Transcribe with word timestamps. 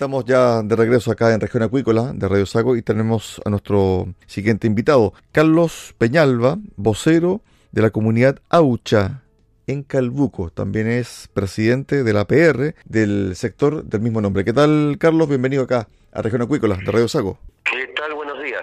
Estamos 0.00 0.24
ya 0.24 0.62
de 0.62 0.76
regreso 0.76 1.12
acá 1.12 1.34
en 1.34 1.42
Región 1.42 1.62
Acuícola 1.62 2.12
de 2.14 2.26
Radio 2.26 2.46
Sago 2.46 2.74
y 2.74 2.80
tenemos 2.80 3.38
a 3.44 3.50
nuestro 3.50 4.06
siguiente 4.26 4.66
invitado, 4.66 5.12
Carlos 5.30 5.94
Peñalba, 5.98 6.56
vocero 6.76 7.42
de 7.70 7.82
la 7.82 7.90
comunidad 7.90 8.38
Aucha 8.48 9.24
en 9.66 9.82
Calbuco. 9.82 10.48
También 10.48 10.86
es 10.86 11.28
presidente 11.34 12.02
de 12.02 12.14
la 12.14 12.24
PR 12.24 12.74
del 12.86 13.36
sector 13.36 13.84
del 13.84 14.00
mismo 14.00 14.22
nombre. 14.22 14.42
¿Qué 14.42 14.54
tal, 14.54 14.96
Carlos? 14.98 15.28
Bienvenido 15.28 15.64
acá 15.64 15.86
a 16.12 16.22
Región 16.22 16.40
Acuícola 16.40 16.76
de 16.76 16.90
Radio 16.90 17.06
Sago. 17.06 17.38
¿Qué 17.64 17.86
tal? 17.88 18.14
Buenos 18.14 18.42
días. 18.42 18.62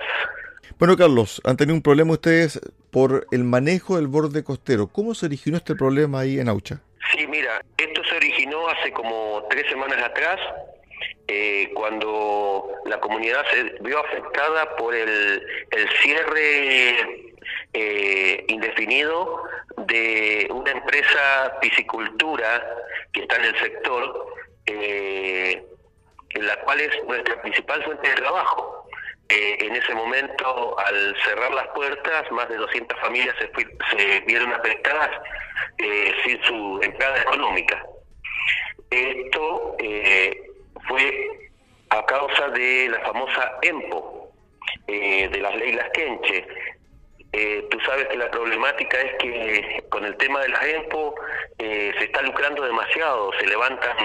Bueno, 0.80 0.98
Carlos, 0.98 1.40
han 1.44 1.56
tenido 1.56 1.76
un 1.76 1.84
problema 1.84 2.14
ustedes 2.14 2.60
por 2.90 3.28
el 3.30 3.44
manejo 3.44 3.98
del 3.98 4.08
borde 4.08 4.44
costero. 4.44 4.88
¿Cómo 4.88 5.14
se 5.14 5.28
originó 5.28 5.58
este 5.58 5.76
problema 5.76 6.22
ahí 6.22 6.40
en 6.40 6.50
Aucha? 6.50 6.82
Sí, 7.16 7.28
mira, 7.28 7.62
esto 7.78 8.02
se 8.10 8.16
originó 8.16 8.68
hace 8.70 8.92
como 8.92 9.44
tres 9.52 9.66
semanas 9.70 10.04
atrás, 10.04 10.40
eh, 11.28 11.72
cuando 11.74 12.70
la 12.86 13.00
comunidad 13.00 13.46
se 13.52 13.64
vio 13.82 14.00
afectada 14.00 14.76
por 14.76 14.96
el, 14.96 15.44
cierre 16.02 17.34
eh, 17.74 18.46
indefinido 18.48 19.44
de 19.78 20.48
una 20.52 20.72
empresa 20.72 21.58
piscicultura 21.62 22.66
que 23.12 23.22
está 23.22 23.36
en 23.38 23.46
el 23.46 23.60
sector, 23.60 24.28
eh, 24.66 25.64
en 26.30 26.48
la 26.48 26.60
cual 26.62 26.80
es 26.80 27.04
nuestra 27.06 27.42
principal 27.42 27.84
fuente 27.84 28.10
de 28.10 28.16
trabajo. 28.16 28.88
Eh, 29.30 29.58
en 29.60 29.76
ese 29.76 29.94
momento, 29.94 30.80
al 30.80 31.16
cerrar 31.26 31.54
las 31.54 31.68
puertas, 31.70 32.32
más 32.32 32.48
de 32.48 32.56
200 32.56 32.98
familias 33.00 33.36
se, 33.38 33.98
se 33.98 34.20
vieron 34.22 34.54
afectadas 34.54 35.10
eh, 35.78 36.14
sin 36.24 36.42
su 36.44 36.80
entrada 36.82 37.22
económica. 37.22 37.86
Esto 38.90 39.76
fue 40.88 41.50
a 41.90 42.06
causa 42.06 42.50
de 42.50 42.90
la 42.90 43.00
famosa 43.02 43.58
EMPO, 43.62 44.32
de 44.88 45.40
las 45.42 45.56
leyes 45.56 45.84
Kenche, 45.94 46.46
eh, 47.34 47.68
tú 47.70 47.80
sabes 47.82 48.08
que 48.08 48.18
la 48.18 48.32
problemática 48.32 49.00
es 49.00 49.14
que 49.20 49.84
con 49.90 50.06
el 50.06 50.16
tema 50.18 50.40
de 50.42 50.50
las 50.50 50.64
EMPO 50.64 51.14
eh, 51.60 51.94
se 51.98 52.06
está 52.06 52.22
lucrando 52.22 52.64
demasiado, 52.64 53.32
se 53.38 53.46
levantan 53.46 53.96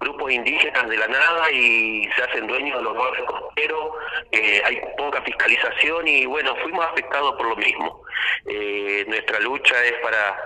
grupos 0.00 0.32
indígenas 0.32 0.88
de 0.88 0.96
la 0.96 1.06
nada 1.06 1.50
y 1.52 2.08
se 2.14 2.22
hacen 2.22 2.48
dueños 2.48 2.76
de 2.76 2.82
los 2.82 2.96
barrios 2.96 3.26
costeros, 3.26 3.94
eh, 4.32 4.60
hay 4.64 4.78
poca 4.98 5.22
fiscalización 5.22 6.08
y 6.08 6.26
bueno, 6.26 6.56
fuimos 6.56 6.84
afectados 6.86 7.34
por 7.36 7.46
lo 7.46 7.56
mismo. 7.56 8.02
nuestra 9.06 9.40
lucha 9.40 9.82
es 9.84 9.94
para 10.02 10.36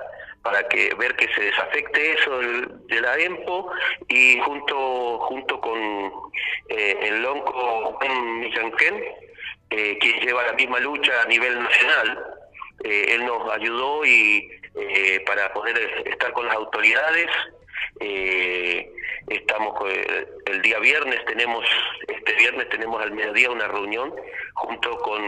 para 0.45 0.69
que 0.69 0.95
ver 0.95 1.17
que 1.17 1.27
se 1.35 1.41
desafecte 1.41 2.13
eso 2.13 2.39
de 2.39 3.01
la 3.01 3.19
EMPO 3.19 3.73
y 4.09 4.39
junto 4.41 5.19
junto 5.19 5.61
con 5.61 5.79
el 6.69 7.23
lonco 7.23 7.99
Michanquén 8.41 9.03
eh, 9.77 9.99
que 9.99 10.21
lleva 10.21 10.45
la 10.45 10.53
misma 10.53 10.79
lucha 10.79 11.23
a 11.23 11.27
nivel 11.27 11.61
nacional. 11.61 12.25
Eh, 12.85 13.07
él 13.09 13.27
nos 13.27 13.51
ayudó 13.51 14.05
y 14.05 14.49
eh, 14.77 15.21
para 15.27 15.53
poder 15.53 15.77
estar 16.05 16.33
con 16.33 16.47
las 16.47 16.55
autoridades. 16.55 17.29
estamos 19.29 19.75
el 20.47 20.63
día 20.63 20.79
viernes 20.79 21.25
tenemos 21.25 21.65
este 22.09 22.33
viernes 22.35 22.69
tenemos 22.69 23.01
al 23.03 23.13
mediodía 23.13 23.51
una 23.51 23.69
reunión 23.69 24.13
junto 24.55 24.91
con 24.99 25.23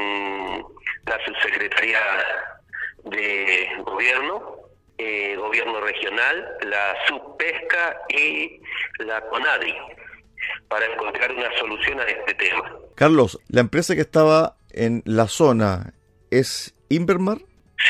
la 1.06 1.24
subsecretaría 1.24 2.00
de 3.04 3.68
gobierno 3.84 4.55
gobierno 5.36 5.80
regional, 5.80 6.56
la 6.62 6.94
subpesca 7.06 8.00
y 8.08 8.60
la 8.98 9.20
CONADI 9.28 9.74
para 10.68 10.86
encontrar 10.86 11.32
una 11.32 11.50
solución 11.58 12.00
a 12.00 12.04
este 12.04 12.34
tema. 12.34 12.72
Carlos, 12.94 13.38
la 13.48 13.60
empresa 13.60 13.94
que 13.94 14.00
estaba 14.00 14.56
en 14.70 15.02
la 15.04 15.28
zona 15.28 15.94
es 16.30 16.74
Invermar? 16.88 17.38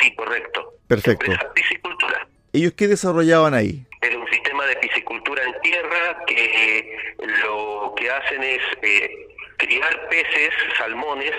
Sí, 0.00 0.14
correcto. 0.14 0.74
Perfecto. 0.88 1.32
piscicultura. 1.54 2.26
¿Ellos 2.52 2.72
qué 2.76 2.88
desarrollaban 2.88 3.54
ahí? 3.54 3.86
Es 4.00 4.14
un 4.14 4.26
sistema 4.28 4.64
de 4.66 4.76
piscicultura 4.76 5.42
en 5.44 5.60
tierra 5.60 6.24
que 6.26 6.96
lo 7.42 7.94
que 7.96 8.10
hacen 8.10 8.42
es 8.42 8.60
eh, 8.82 9.25
criar 9.56 10.08
peces, 10.08 10.50
salmones, 10.76 11.32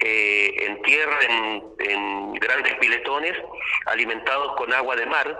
eh, 0.00 0.54
en 0.66 0.82
tierra, 0.82 1.18
en, 1.28 1.64
en, 1.78 2.34
grandes 2.34 2.74
piletones, 2.74 3.34
alimentados 3.86 4.56
con 4.56 4.72
agua 4.72 4.96
de 4.96 5.06
mar, 5.06 5.38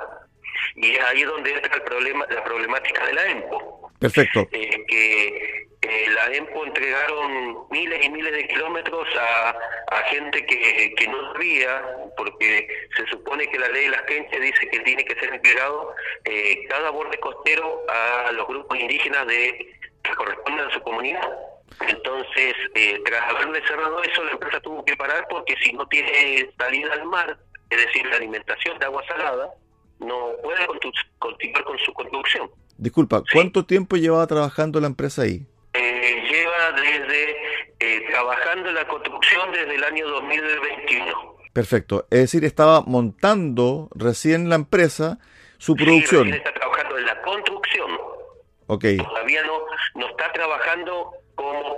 y 0.76 0.92
es 0.92 1.04
ahí 1.04 1.22
donde 1.22 1.52
entra 1.52 1.74
el 1.74 1.82
problema, 1.82 2.26
la 2.30 2.44
problemática 2.44 3.06
de 3.06 3.12
la 3.14 3.26
EMPO 3.26 3.91
Perfecto. 4.00 4.48
Eh, 4.52 4.84
que 4.86 5.66
eh, 5.82 6.06
la 6.10 6.34
EMPO 6.34 6.66
entregaron 6.66 7.66
miles 7.70 8.04
y 8.04 8.08
miles 8.08 8.32
de 8.32 8.47
kilómetros 8.48 9.06
a, 9.18 9.50
a 9.88 10.02
gente 10.04 10.44
que, 10.47 10.94
que 10.97 11.06
no 11.08 11.32
sabía, 11.32 11.82
porque 12.16 12.66
se 12.97 13.06
supone 13.06 13.47
que 13.48 13.58
la 13.58 13.68
ley 13.68 13.84
de 13.84 13.91
las 13.91 14.02
quenches 14.02 14.41
dice 14.41 14.68
que 14.68 14.80
tiene 14.80 15.04
que 15.04 15.18
ser 15.20 15.34
entregado 15.34 15.94
eh, 16.24 16.66
cada 16.68 16.91
borde 16.91 17.18
costero 17.18 17.82
a 17.88 18.32
los 18.32 18.47
grupos 18.48 18.78
indígenas 18.78 19.26
de 19.26 19.74
que 20.02 20.14
corresponden 20.14 20.66
a 20.66 20.72
su 20.72 20.80
comunidad. 20.80 21.28
Entonces, 21.88 22.54
tras 23.04 23.31
haberle 23.31 23.66
cerrado 23.66 24.03
eso, 24.03 24.25
la 24.25 24.32
empresa 24.32 24.60
tuvo 24.60 24.84
que 24.84 24.97
parar 24.97 25.26
porque 25.31 25.54
si 25.62 25.72
no 25.72 25.86
tiene 25.86 26.50
salida 26.58 26.92
al 26.92 27.04
mar, 27.06 27.39
es 27.71 27.86
decir, 27.86 28.06
la 28.06 28.16
alimentación 28.16 28.78
de 28.78 28.84
agua 28.86 29.03
salada, 29.06 29.50
no 30.00 30.33
puede 30.42 30.66
continuar 31.18 31.65
con 31.65 31.78
su 31.78 31.92
conducción. 31.92 32.50
Disculpa, 32.77 33.22
¿cuánto 33.33 33.65
tiempo 33.65 33.97
llevaba 33.97 34.27
trabajando 34.27 34.80
la 34.80 34.86
empresa 34.86 35.22
ahí? 35.22 35.47
Eh, 35.74 36.24
lleva 36.30 36.72
desde 36.72 37.36
eh, 37.78 38.06
trabajando 38.10 38.71
en 38.71 38.74
la 38.74 38.89
construcción 38.89 39.53
desde 39.53 39.74
el 39.74 39.84
año 39.84 40.09
2021. 40.09 41.36
Perfecto, 41.53 42.06
es 42.10 42.21
decir, 42.21 42.45
estaba 42.45 42.83
montando 42.83 43.89
recién 43.95 44.48
la 44.48 44.54
empresa 44.54 45.18
su 45.59 45.77
producción. 45.77 46.28
Sí, 46.28 46.36
está 46.36 46.54
trabajando 46.54 46.98
en 46.98 47.06
la 47.06 47.22
construcción. 47.22 47.91
Ok. 48.66 48.84
Todavía 48.97 49.42
no, 49.45 49.59
no 49.97 50.09
está 50.09 50.33
trabajando 50.33 51.12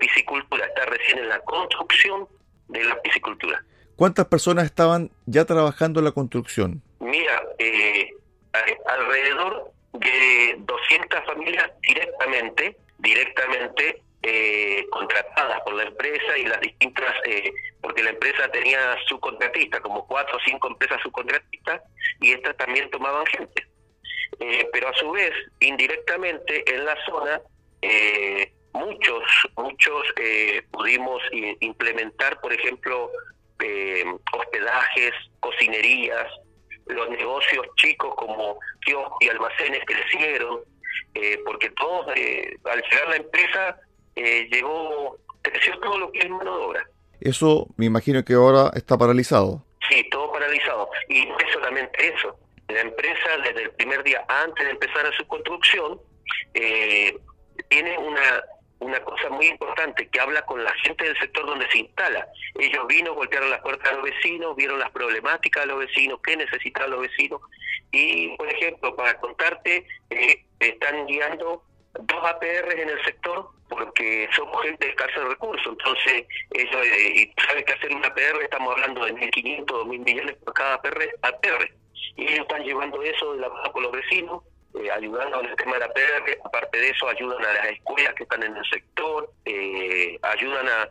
piscicultura, 0.02 0.66
está 0.66 0.84
recién 0.86 1.18
en 1.18 1.28
la 1.28 1.38
construcción 1.40 2.26
de 2.66 2.82
la 2.82 3.00
piscicultura. 3.02 3.64
¿Cuántas 3.94 4.26
personas 4.26 4.64
estaban 4.64 5.10
ya 5.26 5.44
trabajando 5.44 6.00
en 6.00 6.06
la 6.06 6.10
construcción? 6.10 6.82
Mira, 6.98 7.40
eh, 7.58 8.10
alrededor 8.86 9.70
de 9.92 10.56
200 10.58 11.24
familias 11.24 11.70
directamente, 11.82 12.76
directamente 12.98 14.02
eh, 14.24 14.86
contratadas 14.90 15.60
por 15.60 15.74
la 15.74 15.84
empresa 15.84 16.36
y 16.36 16.46
las 16.46 16.60
distintas, 16.60 17.14
eh, 17.26 17.52
porque 17.80 18.02
la 18.02 18.10
empresa 18.10 18.48
tenía 18.50 18.96
subcontratistas, 19.06 19.80
como 19.80 20.04
cuatro 20.08 20.36
o 20.36 20.40
cinco 20.44 20.66
empresas 20.66 21.00
subcontratistas, 21.02 21.82
y 22.20 22.32
estas 22.32 22.56
también 22.56 22.90
tomaban 22.90 23.26
gente. 23.26 23.66
Eh, 24.40 24.68
pero 24.72 24.88
a 24.88 24.94
su 24.94 25.12
vez, 25.12 25.32
indirectamente 25.60 26.74
en 26.74 26.84
la 26.84 26.96
zona, 27.04 27.40
muchos, 28.86 29.22
muchos 29.56 30.02
pudimos 30.70 31.22
implementar, 31.60 32.40
por 32.40 32.52
ejemplo, 32.52 33.10
hospedajes, 34.32 35.12
cocinerías, 35.40 36.26
los 36.86 37.08
negocios 37.10 37.66
chicos 37.76 38.14
como 38.16 38.58
kioscos 38.84 39.18
y 39.20 39.28
almacenes 39.28 39.80
crecieron, 39.86 40.60
porque 41.44 41.70
todos, 41.70 42.06
al 42.08 42.82
llegar 42.82 43.08
la 43.08 43.16
empresa, 43.16 43.78
eh, 44.14 44.48
llegó, 44.50 45.16
creció 45.40 45.78
todo 45.80 45.98
lo 45.98 46.12
que 46.12 46.20
es 46.20 46.30
mano 46.30 46.56
de 46.56 46.64
obra. 46.64 46.86
Eso 47.20 47.68
me 47.76 47.86
imagino 47.86 48.24
que 48.24 48.34
ahora 48.34 48.70
está 48.74 48.98
paralizado. 48.98 49.64
Sí, 49.88 50.06
todo 50.10 50.30
paralizado. 50.32 50.88
Y 51.08 51.26
no 51.26 51.38
es 51.38 51.52
solamente 51.52 52.14
eso. 52.14 52.36
La 52.68 52.80
empresa, 52.80 53.38
desde 53.44 53.64
el 53.64 53.70
primer 53.72 54.02
día 54.02 54.24
antes 54.28 54.64
de 54.64 54.72
empezar 54.72 55.06
a 55.06 55.12
su 55.12 55.26
construcción, 55.26 56.00
eh, 56.54 57.16
tiene 57.68 57.96
una, 57.98 58.42
una 58.82 59.00
cosa 59.00 59.28
muy 59.30 59.46
importante 59.46 60.08
que 60.08 60.20
habla 60.20 60.42
con 60.42 60.62
la 60.62 60.72
gente 60.84 61.04
del 61.04 61.18
sector 61.18 61.46
donde 61.46 61.70
se 61.70 61.78
instala. 61.78 62.26
Ellos 62.58 62.86
vino, 62.88 63.14
golpearon 63.14 63.50
las 63.50 63.60
puertas 63.60 63.92
a 63.92 63.94
los 63.94 64.04
vecinos, 64.04 64.56
vieron 64.56 64.78
las 64.78 64.90
problemáticas 64.90 65.62
de 65.62 65.68
los 65.68 65.78
vecinos, 65.78 66.20
qué 66.24 66.36
necesitaban 66.36 66.90
los 66.90 67.00
vecinos. 67.02 67.40
Y, 67.92 68.36
por 68.36 68.48
ejemplo, 68.48 68.94
para 68.96 69.18
contarte, 69.20 69.86
eh, 70.10 70.44
están 70.58 71.06
guiando 71.06 71.62
dos 71.92 72.24
APRs 72.24 72.74
en 72.74 72.88
el 72.88 73.04
sector 73.04 73.50
porque 73.68 74.28
somos 74.34 74.62
gente 74.62 74.86
de 74.86 75.24
recursos, 75.24 75.66
entonces 75.66 76.26
ellos, 76.50 76.86
eh, 76.86 77.32
sabes 77.46 77.64
que 77.64 77.72
hacer 77.72 77.94
una 77.94 78.08
APR 78.08 78.42
estamos 78.42 78.72
hablando 78.74 79.04
de 79.04 79.14
1.500, 79.14 79.64
2.000 79.64 80.04
millones 80.04 80.36
por 80.44 80.52
cada 80.52 80.74
APR, 80.74 81.08
APR, 81.22 81.72
y 82.16 82.24
ellos 82.24 82.40
están 82.40 82.64
llevando 82.64 83.02
eso 83.02 83.32
de 83.32 83.40
la 83.40 83.48
mano 83.48 83.72
con 83.72 83.82
los 83.82 83.92
vecinos, 83.92 84.42
eh, 84.74 84.90
ayudando 84.90 85.40
en 85.40 85.46
el 85.46 85.56
tema 85.56 85.74
de 85.74 85.80
la 85.80 85.86
APR, 85.86 86.38
aparte 86.44 86.78
de 86.78 86.88
eso 86.90 87.08
ayudan 87.08 87.44
a 87.44 87.52
las 87.52 87.66
escuelas 87.72 88.14
que 88.14 88.22
están 88.22 88.42
en 88.42 88.56
el 88.56 88.64
sector, 88.64 89.30
eh, 89.44 90.18
ayudan 90.22 90.68
a, 90.68 90.88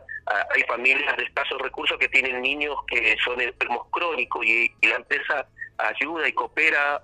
hay 0.54 0.62
familias 0.64 1.16
de 1.16 1.24
escasos 1.24 1.60
recursos 1.60 1.98
que 1.98 2.08
tienen 2.08 2.40
niños 2.42 2.76
que 2.86 3.16
son 3.24 3.40
enfermos 3.40 3.86
crónicos 3.90 4.44
y, 4.46 4.72
la 4.82 4.96
empresa 4.96 5.46
ayuda 5.78 6.28
y 6.28 6.32
coopera 6.32 7.02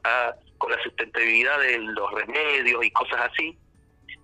con 0.58 0.70
la 0.70 0.82
sustentabilidad 0.82 1.58
de 1.60 1.78
los 1.78 2.12
remedios 2.12 2.84
y 2.84 2.90
cosas 2.90 3.30
así 3.32 3.58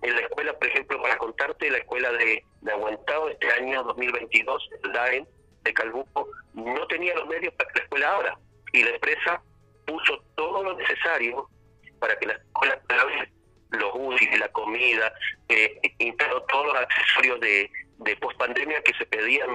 en 0.01 0.15
la 0.15 0.21
escuela, 0.21 0.53
por 0.53 0.67
ejemplo, 0.67 1.01
para 1.01 1.17
contarte, 1.17 1.71
la 1.71 1.77
escuela 1.77 2.11
de, 2.11 2.43
Aguantado 2.71 3.29
este 3.29 3.51
año 3.53 3.83
2022, 3.83 4.69
el 4.83 4.91
DAEN 4.91 5.27
de 5.63 5.73
Calbuco, 5.73 6.27
no 6.53 6.87
tenía 6.87 7.13
los 7.15 7.27
medios 7.27 7.53
para 7.53 7.71
que 7.71 7.79
la 7.79 7.83
escuela 7.83 8.15
abra. 8.15 8.39
Y 8.73 8.83
la 8.83 8.89
empresa 8.89 9.41
puso 9.85 10.23
todo 10.35 10.63
lo 10.63 10.75
necesario 10.75 11.47
para 12.05 12.19
que 12.19 12.27
la 12.27 12.33
escuela 12.33 12.79
abra 12.89 13.27
los 13.71 13.91
útiles, 13.95 14.39
la 14.39 14.47
comida, 14.49 15.11
eh, 15.49 15.81
instaló 15.97 16.43
todos 16.43 16.67
los 16.67 16.75
accesorios 16.75 17.39
de, 17.39 17.71
de 17.97 18.15
pospandemia 18.17 18.79
que 18.83 18.93
se 18.93 19.07
pedían, 19.07 19.49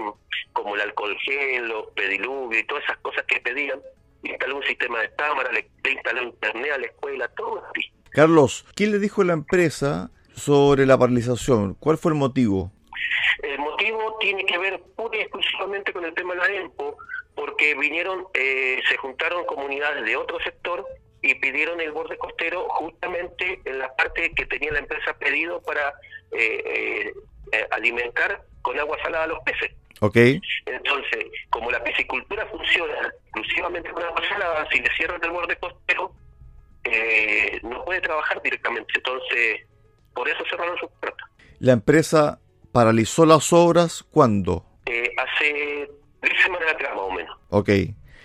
como 0.53 0.75
el 0.75 0.81
alcohol 0.81 1.17
gel, 1.25 1.69
los 1.69 1.87
pediluvios 1.95 2.61
y 2.61 2.67
todas 2.67 2.83
esas 2.83 2.99
cosas 2.99 3.25
que 3.29 3.39
pedían. 3.41 3.81
Instaló 4.25 4.57
un 4.57 4.65
sistema 4.65 5.01
de 5.01 5.15
cámara, 5.15 5.53
le, 5.53 5.71
instaló 5.89 6.25
internet 6.25 6.73
a 6.73 6.79
la 6.79 6.87
escuela, 6.87 7.29
todo 7.29 7.65
así. 7.65 7.93
Carlos, 8.11 8.67
¿quién 8.75 8.91
le 8.91 8.99
dijo 8.99 9.23
a 9.23 9.27
la 9.27 9.35
empresa 9.35 10.11
sobre 10.35 10.87
la 10.87 10.99
paralización. 10.99 11.75
¿Cuál 11.75 11.99
fue 11.99 12.11
el 12.11 12.19
motivo? 12.19 12.73
El 13.43 13.61
motivo 13.61 14.17
tiene 14.19 14.45
que 14.45 14.59
ver 14.59 14.83
pura 14.97 15.17
y 15.19 15.21
exclusivamente 15.21 15.93
con 15.93 16.05
el 16.05 16.15
tema 16.15 16.35
de 16.35 16.41
la 16.41 16.53
EMPO, 16.53 16.97
porque 17.37 17.77
vinieron, 17.77 18.27
eh, 18.35 18.81
se 18.89 18.97
juntaron 18.97 19.45
comunidades 19.45 20.05
de 20.05 20.17
otro 20.17 20.41
sector 20.41 20.85
y 21.23 21.35
pidieron 21.35 21.81
el 21.81 21.93
borde 21.93 22.17
costero 22.19 22.67
justamente 22.71 23.61
en 23.65 23.79
la 23.79 23.95
parte 23.95 24.33
que 24.35 24.47
tenía 24.47 24.73
la 24.73 24.79
empresa 24.81 25.13
pedido 25.19 25.61
para 25.63 25.93
eh, 26.33 27.13
eh, 27.53 27.67
alimentar 27.71 28.43
con 28.63 28.79
agua 28.79 28.97
salada 29.03 29.25
a 29.25 29.29
los 29.29 29.41
peces. 29.41 29.73
Okay. 30.01 30.41
Entonces, 30.65 31.27
como 31.51 31.71
la 31.71 31.83
piscicultura 31.85 32.47
funciona 32.47 33.13
exclusivamente 33.25 33.91
con 33.91 34.03
agua 34.03 34.23
salada, 34.29 34.67
si 34.71 34.81
le 34.81 34.89
cierran 34.97 35.23
el 35.23 35.31
borde 35.31 35.57
costero, 35.57 36.15
no 37.63 37.85
puede 37.85 38.01
trabajar 38.01 38.41
directamente. 38.41 38.93
Entonces, 38.97 39.61
por 40.15 40.29
eso 40.29 40.43
cerraron 40.49 40.79
sus 40.79 40.91
puertas. 41.01 41.29
¿La 41.59 41.73
empresa 41.73 42.41
paralizó 42.73 43.27
las 43.27 43.53
obras 43.53 44.03
cuándo? 44.11 44.65
Eh, 44.87 45.11
hace 45.17 45.91
tres 46.21 46.43
semanas 46.43 46.73
atrás, 46.73 46.91
más 46.95 47.05
o 47.05 47.11
menos. 47.11 47.39
Ok. 47.51 47.69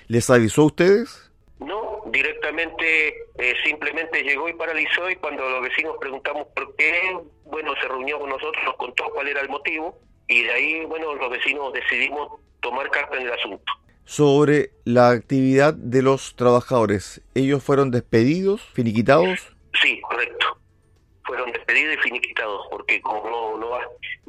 ¿Les 0.08 0.30
avisó 0.30 0.62
a 0.62 0.66
ustedes? 0.66 1.32
No, 1.60 1.95
directamente, 2.06 3.10
eh, 3.38 3.54
simplemente 3.64 4.24
llegó 4.24 4.48
y 4.50 4.54
paralizó 4.54 5.10
y 5.10 5.16
cuando 5.16 5.48
los 5.50 5.62
vecinos 5.62 5.96
preguntamos 6.00 6.48
por 6.56 6.76
qué, 6.76 7.18
bueno, 7.46 7.74
se 7.82 7.88
reunió 7.88 8.20
con 8.20 8.30
nosotros, 8.30 8.64
nos 8.66 8.76
contó 8.76 9.06
cuál 9.14 9.28
era 9.28 9.42
el 9.42 9.50
motivo 9.50 10.00
y 10.28 10.44
de 10.44 10.52
ahí, 10.52 10.86
bueno, 10.86 11.14
los 11.16 11.30
vecinos 11.30 11.74
decidimos 11.74 12.40
tomar 12.62 12.90
carta 12.90 13.18
en 13.18 13.28
el 13.28 13.34
asunto. 13.34 13.72
Sobre 14.06 14.70
la 14.84 15.10
actividad 15.10 15.74
de 15.74 16.02
los 16.02 16.36
trabajadores, 16.36 17.22
¿ellos 17.34 17.64
fueron 17.64 17.92
despedidos, 17.92 18.62
finiquitados? 18.74 19.56
Sí, 19.82 20.00
correcto 20.02 20.56
fueron 21.26 21.52
despedidos 21.52 21.96
y 21.96 21.98
finiquitados, 21.98 22.68
porque 22.70 23.02
como 23.02 23.30
no, 23.30 23.58
no, 23.58 23.80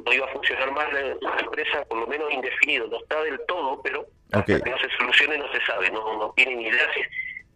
no 0.03 0.13
iba 0.13 0.25
a 0.25 0.33
funcionar 0.33 0.71
más 0.71 0.91
la, 0.91 1.39
empresa, 1.39 1.85
por 1.85 1.99
lo 1.99 2.07
menos 2.07 2.31
indefinido, 2.31 2.87
no 2.87 2.97
está 2.97 3.21
del 3.23 3.39
todo, 3.47 3.81
pero 3.81 4.05
hasta 4.31 4.59
que 4.59 4.69
no 4.69 4.77
se 4.77 4.89
solucione 4.97 5.37
no 5.37 5.51
se 5.51 5.65
sabe, 5.65 5.91
no, 5.91 6.17
no 6.17 6.33
tienen 6.35 6.59
idea 6.59 6.87
si, 6.93 7.01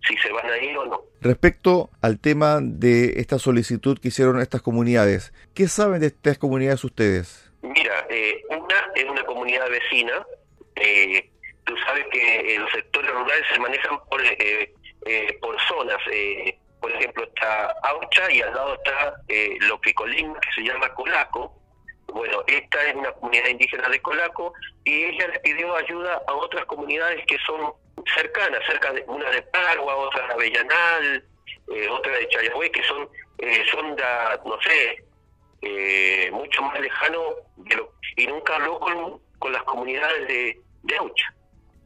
si 0.07 0.17
se 0.17 0.31
van 0.31 0.49
a 0.49 0.57
ir 0.57 0.77
o 0.77 0.85
no. 0.85 1.01
Respecto 1.21 1.89
al 2.01 2.19
tema 2.19 2.59
de 2.61 3.19
esta 3.19 3.39
solicitud 3.39 3.99
que 3.99 4.09
hicieron 4.09 4.39
estas 4.41 4.61
comunidades, 4.61 5.33
¿qué 5.53 5.67
saben 5.67 6.01
de 6.01 6.07
estas 6.07 6.37
comunidades 6.37 6.83
ustedes? 6.83 7.51
Mira, 7.61 8.07
eh, 8.09 8.41
una 8.49 8.91
es 8.95 9.05
una 9.05 9.23
comunidad 9.23 9.69
vecina, 9.69 10.25
eh, 10.75 11.29
tú 11.63 11.75
sabes 11.85 12.05
que 12.11 12.57
los 12.59 12.71
sectores 12.71 13.11
rurales 13.11 13.45
se 13.53 13.59
manejan 13.59 13.99
por, 14.09 14.21
eh, 14.25 14.73
eh 15.05 15.37
por 15.39 15.55
zonas, 15.67 15.97
por 16.79 16.91
ejemplo, 16.91 17.23
está 17.25 17.75
Aucha 17.83 18.31
y 18.31 18.41
al 18.41 18.53
lado 18.55 18.73
está 18.75 19.15
lo 19.67 19.79
que 19.79 19.93
Colima, 19.93 20.39
que 20.39 20.51
se 20.61 20.67
llama 20.67 20.91
Colaco. 20.95 21.55
Bueno, 22.07 22.43
esta 22.47 22.83
es 22.87 22.95
una 22.95 23.11
comunidad 23.13 23.47
indígena 23.47 23.87
de 23.87 24.01
Colaco 24.01 24.53
y 24.83 25.03
ella 25.03 25.27
le 25.27 25.39
pidió 25.39 25.75
ayuda 25.75 26.21
a 26.27 26.33
otras 26.33 26.65
comunidades 26.65 27.23
que 27.27 27.37
son 27.45 27.71
cercanas, 28.15 28.61
cerca 28.65 28.93
de 28.93 29.03
una 29.07 29.29
de 29.29 29.41
Parua, 29.43 29.95
otra 29.95 30.27
de 30.27 30.33
Avellanal, 30.33 31.25
eh, 31.73 31.87
otra 31.89 32.11
de 32.13 32.27
Chayagüe, 32.29 32.71
que 32.71 32.83
son, 32.83 33.09
eh, 33.37 33.63
son 33.71 33.95
no 34.45 34.61
sé, 34.61 35.03
eh, 35.61 36.29
mucho 36.31 36.61
más 36.63 36.79
lejano 36.79 37.21
de 37.57 37.75
lo, 37.75 37.93
y 38.17 38.27
nunca 38.27 38.55
habló 38.55 38.79
con, 38.79 39.21
con 39.39 39.51
las 39.51 39.63
comunidades 39.63 40.27
de, 40.27 40.61
de 40.83 40.97
Aucha. 40.97 41.33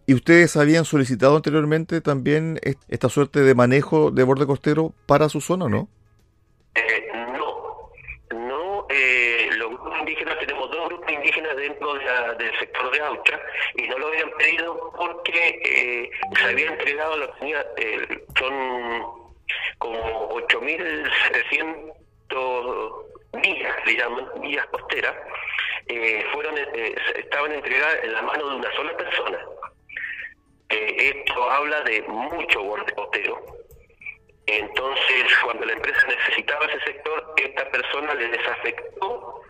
¿Y 0.07 0.13
ustedes 0.13 0.55
habían 0.55 0.85
solicitado 0.85 1.35
anteriormente 1.35 1.99
también 1.99 2.59
esta 2.89 3.09
suerte 3.09 3.39
de 3.39 3.55
manejo 3.55 4.11
de 4.11 4.23
borde 4.23 4.45
costero 4.45 4.93
para 5.07 5.29
su 5.29 5.41
zona, 5.41 5.67
no? 5.67 5.89
Eh, 6.75 7.07
no, 7.33 7.89
no. 8.31 8.85
Eh, 8.89 9.49
los 9.57 9.69
grupos 9.69 9.99
indígenas, 9.99 10.37
tenemos 10.39 10.69
dos 10.69 10.89
grupos 11.45 11.45
indígenas 11.45 11.57
dentro 11.57 11.93
del 12.37 12.59
sector 12.59 12.91
de 12.91 12.99
Aucha 13.01 13.39
y 13.75 13.87
no 13.87 13.97
lo 13.97 14.07
habían 14.07 14.29
pedido 14.31 14.91
porque 14.97 15.61
eh, 15.63 16.09
se 16.37 16.45
había 16.45 16.67
entregado, 16.67 17.15
lo 17.17 17.29
tenía, 17.33 17.65
son 18.39 19.33
como 19.77 20.29
8.700 20.29 23.05
millas, 23.33 23.75
le 23.85 23.97
llaman, 23.97 24.27
millas 24.39 24.65
costeras, 24.67 25.13
fueron, 26.33 26.57
estaban 27.15 27.51
entregadas 27.51 28.03
en 28.03 28.13
la 28.13 28.21
mano 28.23 28.49
de 28.49 28.55
una 28.55 28.75
sola 28.75 28.97
persona 28.97 29.37
esto 30.69 31.51
habla 31.51 31.81
de 31.81 32.01
mucho 32.03 32.63
borde 32.63 32.91
costero. 32.93 33.43
Entonces, 34.47 35.25
cuando 35.43 35.65
la 35.65 35.73
empresa 35.73 36.07
necesitaba 36.07 36.65
ese 36.65 36.79
sector, 36.85 37.33
esta 37.37 37.69
persona 37.71 38.13
le 38.13 38.27
desafectó 38.29 39.41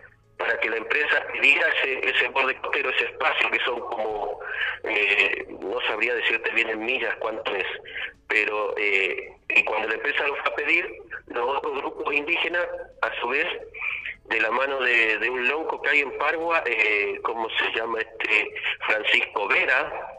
para 0.46 0.60
que 0.60 0.70
la 0.70 0.78
empresa 0.78 1.26
diera 1.42 1.68
ese, 1.70 2.10
ese 2.10 2.28
borde 2.30 2.56
costero, 2.58 2.90
ese 2.92 3.06
espacio, 3.06 3.50
que 3.50 3.60
son 3.66 3.80
como, 3.80 4.40
eh, 4.84 5.46
no 5.60 5.82
sabría 5.88 6.14
decirte 6.14 6.52
bien 6.52 6.70
en 6.70 6.86
millas 6.86 7.16
cuánto 7.16 7.56
es, 7.56 7.66
pero 8.28 8.76
eh, 8.78 9.34
y 9.50 9.64
cuando 9.64 9.88
la 9.88 9.96
empresa 9.96 10.28
lo 10.28 10.36
fue 10.36 10.52
a 10.52 10.56
pedir, 10.56 10.96
los 11.28 11.58
otros 11.58 11.78
grupos 11.82 12.14
indígenas, 12.14 12.68
a 13.02 13.20
su 13.20 13.28
vez, 13.30 13.48
de 14.26 14.40
la 14.40 14.52
mano 14.52 14.80
de, 14.82 15.18
de 15.18 15.30
un 15.30 15.48
lonco 15.48 15.82
que 15.82 15.90
hay 15.90 16.00
en 16.02 16.16
Pargua, 16.18 16.64
eh, 16.66 17.20
¿cómo 17.24 17.48
se 17.50 17.80
llama 17.80 18.00
este? 18.00 18.54
Francisco 18.86 19.48
Vera, 19.48 20.10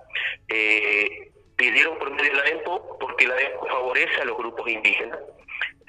eh, 0.48 1.30
pidieron 1.56 1.98
por 1.98 2.10
medio 2.10 2.30
de 2.32 2.38
la 2.38 2.48
EMPO 2.48 2.98
porque 2.98 3.26
la 3.26 3.40
EMPO 3.40 3.66
favorece 3.66 4.20
a 4.22 4.24
los 4.24 4.36
grupos 4.36 4.68
indígenas. 4.68 5.18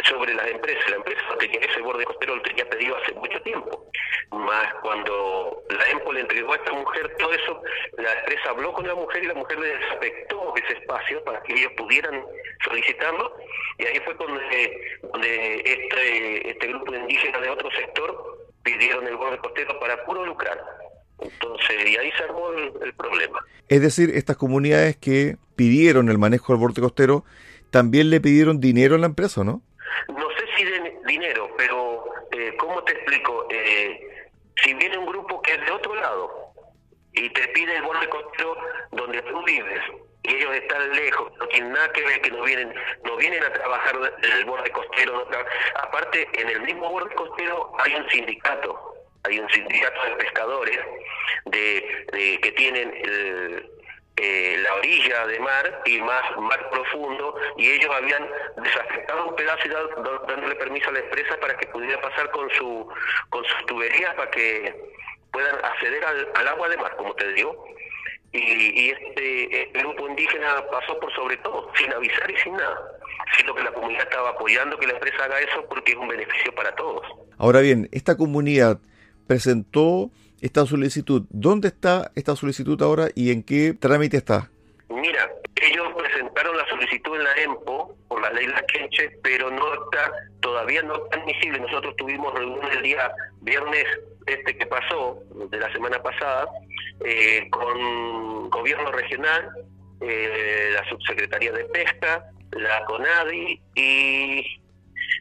Sobre 0.04 0.34
las 0.34 0.48
empresas. 0.48 0.90
La 0.90 0.98
empresa 0.98 1.22
tenía 1.40 1.60
ese 1.60 1.82
borde 1.82 2.06
costero, 2.06 2.36
lo 2.36 2.42
tenía 2.44 2.70
pedido 2.70 2.96
hace 2.98 3.14
mucho 3.14 3.42
tiempo. 3.42 3.90
Más 4.32 4.74
cuando 4.82 5.64
la 5.70 5.90
EMPO 5.92 6.14
le 6.14 6.20
entregó 6.22 6.54
a 6.54 6.58
esta 6.58 6.74
mujer 6.74 7.16
todo 7.18 7.34
eso, 7.34 7.62
la 7.98 8.14
empresa 8.14 8.50
habló 8.50 8.74
con 8.74 8.88
la 8.88 8.96
mujer 8.96 9.24
y 9.24 9.28
la 9.28 9.34
mujer 9.34 9.60
le 9.60 9.78
desafectó 9.78 10.54
ese 10.56 10.80
espacio 10.80 11.24
para 11.24 11.42
que 11.44 11.54
ellos 11.54 11.72
pudieran 11.78 12.24
solicitarlo. 12.64 13.34
Y 13.80 13.86
ahí 13.86 14.00
fue 14.06 14.14
donde, 14.16 15.62
este, 15.64 16.50
este 16.50 16.68
grupo 16.68 16.94
indígena 16.94 17.40
de 17.40 17.50
otro 17.50 17.70
sector 17.72 18.38
pidieron 18.64 19.08
el 19.08 19.16
borde 19.16 19.38
costero 19.38 19.80
para 19.80 20.04
puro 20.06 20.26
lucrar. 20.26 20.62
Entonces, 21.20 21.90
y 21.90 21.98
ahí 21.98 22.12
se 22.18 22.24
armó 22.24 22.52
el, 22.52 22.94
problema. 22.94 23.40
Es 23.70 23.82
decir, 23.82 24.12
estas 24.14 24.38
comunidades 24.38 24.98
que 24.98 25.38
pidieron 25.56 26.10
el 26.10 26.18
manejo 26.18 26.54
del 26.54 26.60
borde 26.60 26.82
costero, 26.82 27.24
también 27.72 28.10
le 28.10 28.22
pidieron 28.22 28.60
dinero 28.60 28.96
a 28.96 29.00
la 29.00 29.08
empresa, 29.08 29.44
¿no? 29.44 29.62
No 30.10 30.30
sé 30.32 30.46
si 30.56 30.64
de 30.64 30.98
dinero, 31.06 31.50
pero 31.58 32.06
eh, 32.32 32.56
¿cómo 32.58 32.84
te 32.84 32.94
explico? 32.94 33.48
Eh, 33.50 34.28
si 34.64 34.74
viene 34.74 34.98
un 34.98 35.06
grupo 35.06 35.42
que 35.42 35.54
es 35.54 35.66
de 35.66 35.72
otro 35.72 35.96
lado 35.96 36.54
y 37.14 37.30
te 37.30 37.48
pide 37.50 37.76
el 37.76 37.84
borde 37.84 38.08
costero 38.10 38.58
donde 38.92 39.22
tú 39.24 39.44
vives 39.44 39.82
y 40.24 40.36
ellos 40.36 40.54
están 40.56 40.92
lejos, 40.92 41.32
no 41.38 41.48
tienen 41.48 41.72
nada 41.72 41.92
que 41.94 42.02
ver, 42.02 42.22
que 42.22 42.32
no 42.32 42.44
vienen, 42.44 42.74
no 43.04 43.16
vienen 43.18 43.44
a 43.44 43.54
trabajar 43.54 43.96
el 44.24 44.46
borde 44.46 44.70
costero. 44.72 45.28
aparte, 45.76 46.28
en 46.34 46.50
el 46.50 46.62
mismo 46.62 46.90
borde 46.90 47.14
costero 47.16 47.72
hay 47.80 47.96
un 47.96 48.10
sindicato, 48.10 48.96
hay 49.24 49.40
un 49.40 49.50
sindicato 49.50 50.04
de 50.04 50.16
pescadores 50.16 50.80
de, 51.46 52.40
que 52.42 52.52
tienen 52.54 52.94
el, 52.96 53.72
eh, 54.20 54.58
la 54.64 54.74
orilla 54.74 55.28
de 55.28 55.40
mar 55.40 55.82
y 55.86 56.02
más 56.02 56.24
mar 56.38 56.70
profundo 56.72 57.36
y 57.56 57.70
ellos 57.70 57.94
habían 57.94 58.28
desafectado 58.64 59.28
un 59.28 59.36
pedazo 59.36 59.68
y 59.68 59.70
dándole 60.28 60.56
permiso 60.56 60.90
a 60.90 60.94
la 60.94 61.00
empresa 61.00 61.38
para 61.40 61.56
que 61.56 61.68
pudiera 61.68 62.02
pasar 62.02 62.32
con 62.32 62.50
su 62.50 62.88
con 63.30 63.46
sus 63.46 63.66
tuberías 63.68 64.16
para 64.16 64.32
que 64.32 64.74
puedan 65.32 65.56
acceder 65.64 66.04
al, 66.04 66.48
agua 66.48 66.68
de 66.70 66.78
mar 66.78 66.96
como 66.98 67.14
te 67.14 67.32
digo. 67.34 67.66
Y, 68.34 68.90
este, 68.90 69.64
este, 69.64 69.80
grupo 69.80 70.08
indígena 70.08 70.64
pasó 70.70 71.00
por 71.00 71.12
sobre 71.16 71.38
todo 71.38 71.72
sin 71.76 71.92
avisar 71.94 72.30
y 72.30 72.38
sin 72.38 72.54
nada 72.54 72.92
siendo 73.36 73.56
que 73.56 73.64
la 73.64 73.72
comunidad 73.72 74.04
estaba 74.04 74.30
apoyando 74.30 74.78
que 74.78 74.88
la 74.88 74.94
empresa 74.94 75.26
haga 75.26 75.40
eso 75.40 75.66
porque 75.70 75.92
es 75.92 75.98
un 75.98 76.08
beneficio 76.08 76.54
para 76.54 76.76
todos. 76.76 77.06
Ahora 77.38 77.62
bien 77.62 77.88
esta 77.92 78.18
comunidad 78.18 78.80
presentó 79.28 80.10
esta 80.42 80.66
solicitud. 80.66 81.24
¿Dónde 81.30 81.70
está 81.70 82.12
esta 82.16 82.36
solicitud 82.36 82.82
ahora 82.82 83.08
y 83.16 83.32
en 83.32 83.44
qué 83.44 83.74
trámite 83.74 84.18
está? 84.18 84.50
Mira, 84.90 85.30
ellos 85.62 85.88
presentaron 85.98 86.58
la 86.58 86.68
solicitud 86.68 87.16
en 87.16 87.24
la 87.24 87.36
EMPO 87.36 87.96
por 88.08 88.22
la 88.22 88.32
ley 88.32 88.48
La 88.48 88.62
Quenche, 88.64 89.10
pero 89.24 89.50
no 89.50 89.74
está, 89.74 90.12
todavía 90.40 90.82
no 90.84 90.96
está 90.96 91.20
admisible. 91.20 91.60
Nosotros 91.60 91.96
tuvimos 91.98 92.34
reunión 92.34 92.72
el 92.72 92.84
día 92.84 93.12
viernes 93.42 93.86
este 94.26 94.58
que 94.58 94.66
pasó, 94.66 95.24
de 95.50 95.60
la 95.60 95.72
semana 95.72 96.02
pasada, 96.02 96.48
eh, 97.04 97.48
con 97.50 98.50
gobierno 98.50 98.92
regional, 98.92 99.50
eh, 100.02 100.72
la 100.74 100.88
subsecretaría 100.90 101.52
de 101.52 101.66
Pesca, 101.66 102.24
la 102.52 102.86
CONADI 102.86 103.62
y 103.76 104.44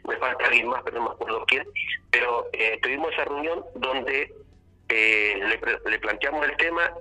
me 0.07 0.17
falta 0.17 0.47
alguien 0.47 0.69
más, 0.69 0.83
pero 0.85 0.99
no 0.99 1.09
me 1.09 1.11
acuerdo 1.15 1.45
quién, 1.47 1.67
pero 2.11 2.49
eh, 2.53 2.79
tuvimos 2.83 3.13
esa 3.13 3.25
reunión 3.25 3.65
donde 3.75 4.35
eh, 4.89 5.41
le, 5.85 5.99
planteamos 5.99 6.47
el 6.47 6.57
tema 6.57 6.93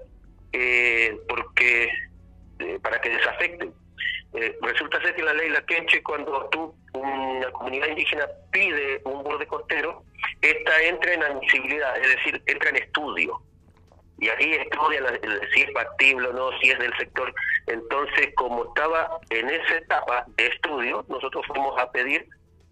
eh, 0.54 1.18
porque 1.28 1.90
eh, 2.60 2.80
para 2.82 3.00
que 3.00 3.10
desafecten. 3.10 3.74
resulta 4.62 5.02
ser 5.02 5.16
que 5.16 5.24
la 5.24 5.34
ley 5.34 5.50
La 5.50 5.66
Quenche, 5.66 6.02
cuando 6.02 6.50
tú, 6.52 6.76
una 6.94 7.52
comunidad 7.52 7.88
indígena 7.88 8.26
pide 8.52 9.02
un 9.06 9.24
borde 9.24 9.46
costero, 9.48 10.04
esta 10.42 10.82
entra 10.82 11.14
en 11.14 11.24
admisibilidad, 11.24 11.98
es 11.98 12.16
decir, 12.16 12.42
entra 12.46 12.70
en 12.70 12.78
estudio. 12.78 13.42
Y 14.18 14.30
ahí 14.30 14.54
estudia 14.54 15.20
si 15.54 15.62
es 15.62 15.74
factible 15.74 16.30
o 16.30 16.34
no, 16.34 16.58
si 16.60 16.72
es 16.72 16.80
del 16.80 16.96
sector. 16.98 17.34
Entonces, 17.68 18.30
como 18.36 18.66
estaba 18.66 19.20
en 19.30 19.50
esa 19.50 19.76
etapa 19.76 20.26
de 20.38 20.48
estudio, 20.48 21.06
nosotros 21.10 21.46
fuimos 21.48 21.78
a 21.80 21.92
pedir 21.92 22.26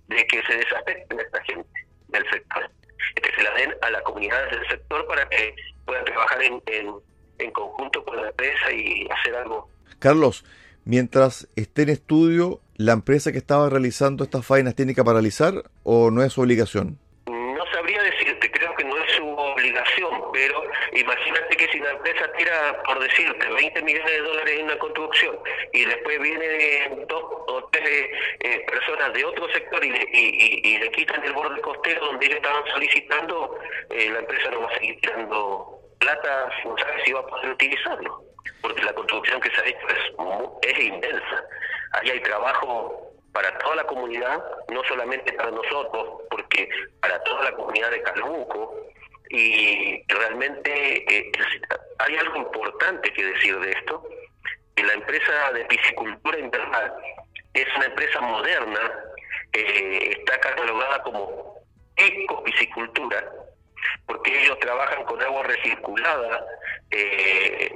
de 0.08 0.26
que 0.28 0.42
se 0.44 0.58
desafecten 0.58 1.20
esta 1.20 1.44
gente 1.44 1.70
del 2.08 2.30
sector 2.30 2.70
que 3.16 3.32
se 3.36 3.44
la 3.44 3.54
den 3.56 3.74
a 3.82 3.90
las 3.90 4.02
comunidades 4.04 4.52
del 4.52 4.68
sector 4.68 5.06
para 5.08 5.28
que 5.30 5.56
puedan 5.86 6.06
trabajar 6.06 6.42
en, 6.44 6.62
en, 6.68 7.52
conjunto 7.52 8.04
con 8.06 8.16
la 8.16 8.30
empresa 8.30 8.72
y 8.72 9.08
hacer 9.12 9.36
algo. 9.36 9.70
Carlos, 10.00 10.46
mientras 10.86 11.48
esté 11.56 11.84
en 11.84 11.90
estudio, 11.90 12.62
¿la 12.78 12.94
empresa 12.94 13.32
que 13.32 13.38
estaba 13.38 13.70
realizando 13.70 14.24
estas 14.24 14.46
faenas 14.46 14.76
tiene 14.76 14.96
que 14.96 15.04
paralizar 15.04 15.54
o 15.84 16.10
no 16.10 16.24
es 16.24 16.34
su 16.34 16.42
obligación? 16.42 17.00
No 17.28 17.66
sabría 17.74 18.02
decirte, 18.02 18.50
creo 18.50 18.74
que 18.76 18.86
no 18.86 18.98
es 18.98 19.12
su 19.12 19.28
obligación, 19.28 20.10
pero 20.32 20.64
imagínate 20.94 21.56
que 21.58 21.68
si 21.68 21.80
la 21.80 21.92
empresa 21.92 22.23
tira, 22.38 22.82
por 22.84 23.00
decirte, 23.00 23.48
20 23.48 23.82
millones 23.82 24.12
de 24.12 24.20
dólares 24.20 24.60
en 24.60 24.66
una 24.66 24.78
construcción 24.78 25.40
y 25.72 25.86
después 25.86 26.20
vienen 26.20 27.08
dos 27.08 27.24
o 27.24 27.70
tres 27.72 28.10
eh, 28.40 28.66
personas 28.70 29.14
de 29.14 29.26
otro 29.26 29.48
sector 29.50 29.84
y 29.84 29.90
le, 29.90 30.08
y, 30.12 30.78
le 30.78 30.92
quitan 30.92 31.24
el 31.24 31.34
borde 31.34 31.62
costero 31.62 32.06
donde 32.06 32.26
ellos 32.26 32.38
estaban 32.38 32.64
solicitando, 32.68 33.60
eh, 33.90 34.10
la 34.12 34.20
empresa 34.20 34.52
no 34.52 34.62
va 34.62 34.68
a 34.68 34.74
seguir 34.76 35.00
tirando 35.02 35.80
plata, 36.00 36.50
no 36.66 36.78
sabe 36.78 37.04
si 37.06 37.14
va 37.14 37.20
a 37.22 37.28
poder 37.28 37.52
utilizarlo, 37.52 38.24
porque 38.62 38.84
la 38.84 38.94
construcción 38.94 39.40
que 39.42 39.50
se 39.52 39.62
ha 39.62 39.66
hecho 39.66 39.88
es, 39.90 40.70
es 40.70 40.80
inmensa. 40.86 41.44
Ahí 41.94 42.10
hay 42.10 42.20
trabajo 42.22 43.14
para 43.34 43.58
toda 43.60 43.78
la 43.78 43.84
comunidad, 43.86 44.44
no 44.70 44.84
solamente 44.84 45.34
para 45.34 45.52
nosotros, 45.52 46.22
porque 46.30 46.70
para 47.02 47.22
toda 47.24 47.44
la 47.44 47.52
comunidad 47.54 47.92
de 47.92 48.02
Calbuco, 48.04 48.76
y 49.34 50.04
realmente 50.10 50.72
eh, 51.12 51.32
hay 51.98 52.16
algo 52.18 52.38
importante 52.38 53.12
que 53.14 53.26
decir 53.26 53.60
de 53.60 53.72
esto, 53.72 54.08
que 54.76 54.84
la 54.84 54.94
empresa 54.94 55.52
de 55.54 55.66
piscicultura 55.66 56.38
invernal 56.38 56.94
es 57.56 57.66
una 57.76 57.86
empresa 57.86 58.22
moderna, 58.22 58.92
eh, 59.54 60.18
está 60.20 60.40
catalogada 60.40 61.02
como 61.02 61.66
ecopiscicultura, 61.96 63.28
porque 64.06 64.40
ellos 64.40 64.60
trabajan 64.60 65.04
con 65.06 65.20
agua 65.20 65.42
recirculada, 65.44 66.46
eh, 66.92 67.76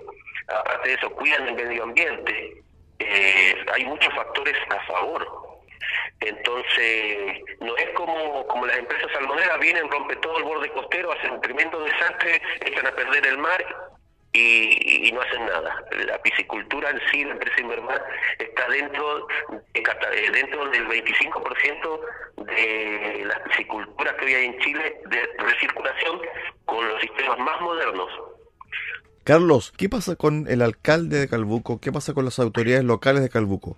aparte 0.49 0.89
de 0.89 0.95
eso 0.95 1.09
cuidan 1.09 1.47
el 1.47 1.55
medio 1.55 1.83
ambiente, 1.85 2.61
hay 3.73 3.85
muchos 3.85 4.13
factores 4.13 4.55
a 4.69 4.79
favor 4.85 5.46
entonces, 6.19 7.43
no 7.59 7.75
es 7.77 7.89
como, 7.95 8.47
como 8.47 8.65
las 8.65 8.77
empresas 8.77 9.11
salmoneras 9.13 9.59
vienen, 9.59 9.89
rompen 9.89 10.19
todo 10.21 10.37
el 10.37 10.43
borde 10.43 10.71
costero, 10.71 11.11
hacen 11.11 11.31
un 11.31 11.41
tremendo 11.41 11.79
desastre, 11.79 12.41
echan 12.65 12.87
a 12.87 12.91
perder 12.91 13.27
el 13.27 13.37
mar 13.37 13.63
y, 14.33 15.11
no 15.11 15.21
hacen 15.21 15.45
nada. 15.45 15.83
La 16.05 16.21
piscicultura 16.21 16.89
en 16.89 16.99
sí, 17.11 17.23
la 17.23 17.33
empresa 17.33 17.61
invernal, 17.61 18.01
está 18.39 18.67
dentro, 18.69 19.27
de, 19.73 19.79
eh, 19.79 20.31
dentro 20.31 20.69
del 20.69 20.87
25% 20.87 21.99
de 22.37 23.25
las 23.25 23.39
pisciculturas 23.41 24.13
que 24.15 24.25
hoy 24.25 24.33
hay 24.33 24.45
en 24.45 24.59
Chile 24.59 25.01
de 25.09 25.29
recirculación 25.37 26.21
con 26.65 26.87
los 26.87 27.01
sistemas 27.01 27.39
más 27.39 27.61
modernos. 27.61 28.09
Carlos, 29.23 29.73
¿qué 29.77 29.89
pasa 29.89 30.15
con 30.15 30.47
el 30.47 30.61
alcalde 30.61 31.19
de 31.19 31.27
Calbuco? 31.27 31.81
¿Qué 31.81 31.91
pasa 31.91 32.13
con 32.13 32.25
las 32.25 32.39
autoridades 32.39 32.85
locales 32.85 33.21
de 33.21 33.29
Calbuco? 33.29 33.77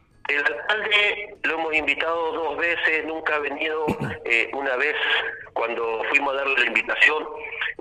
Hemos 1.70 1.82
invitado 1.82 2.32
dos 2.32 2.58
veces, 2.58 3.06
nunca 3.06 3.36
ha 3.36 3.40
venido. 3.40 3.86
Eh, 4.26 4.50
una 4.54 4.76
vez 4.76 4.96
cuando 5.54 6.04
fuimos 6.10 6.34
a 6.34 6.38
darle 6.38 6.56
la 6.62 6.66
invitación, 6.66 7.28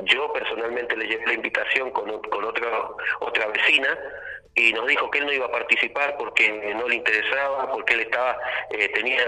yo 0.03 0.31
personalmente 0.35 0.95
le 0.95 1.07
llevé 1.07 1.25
la 1.25 1.33
invitación 1.33 1.91
con, 1.93 2.21
con 2.21 2.45
otra, 2.45 2.69
otra 3.21 3.47
vecina 3.47 3.99
y 4.55 4.75
nos 4.75 4.87
dijo 4.89 5.11
que 5.11 5.21
él 5.21 5.27
no 5.27 5.33
iba 5.33 5.47
a 5.47 5.51
participar 5.51 6.17
porque 6.19 6.75
no 6.77 6.87
le 6.87 6.97
interesaba, 6.97 7.73
porque 7.73 7.95
él 7.95 8.01
estaba 8.01 8.39
eh, 8.71 8.91
tenía 8.91 9.23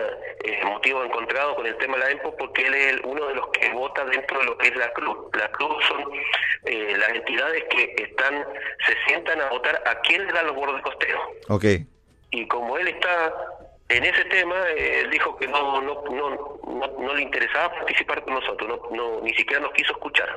eh, 0.45 0.61
motivo 0.67 1.05
encontrado 1.05 1.57
con 1.57 1.67
el 1.67 1.77
tema 1.79 1.97
de 1.97 2.05
la 2.05 2.11
EMPO, 2.11 2.37
porque 2.37 2.67
él 2.67 2.75
es 2.75 2.97
uno 3.05 3.29
de 3.29 3.35
los 3.37 3.49
que 3.49 3.71
vota 3.71 4.05
dentro 4.05 4.41
de 4.41 4.45
lo 4.45 4.59
que 4.59 4.69
es 4.69 4.77
la 4.77 4.93
Cruz. 4.93 5.17
La 5.39 5.49
Cruz 5.53 5.85
son 5.89 6.05
eh, 6.67 6.97
las 6.99 7.09
entidades 7.09 7.65
que 7.71 7.95
están 7.97 8.45
se 8.87 8.95
sientan 9.07 9.41
a 9.41 9.49
votar 9.49 9.83
a 9.87 10.01
quién 10.03 10.27
le 10.27 10.33
da 10.35 10.43
los 10.43 10.55
bordes 10.55 10.83
costeros. 10.83 11.23
Okay 11.49 11.87
y 12.31 12.47
como 12.47 12.77
él 12.79 12.89
está 12.89 13.35
en 13.91 14.05
ese 14.05 14.25
tema, 14.27 14.57
él 14.77 15.11
dijo 15.11 15.37
que 15.37 15.49
no, 15.49 15.83
no, 15.83 16.03
no, 16.05 16.99
no, 16.99 17.15
le 17.15 17.23
interesaba 17.23 17.75
participar 17.75 18.23
con 18.25 18.35
nosotros, 18.35 18.81
no, 18.93 19.21
ni 19.21 19.35
siquiera 19.35 19.61
nos 19.61 19.73
quiso 19.73 19.93
escuchar. 19.93 20.29